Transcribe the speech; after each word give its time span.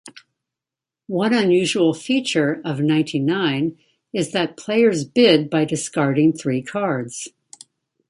One 1.05 1.31
unusual 1.31 1.93
feature 1.93 2.59
of 2.65 2.79
ninety-nine 2.81 3.77
is 4.11 4.31
that 4.31 4.57
players 4.57 5.05
bid 5.05 5.47
by 5.47 5.63
discarding 5.63 6.33
three 6.33 6.63
cards. 6.63 7.27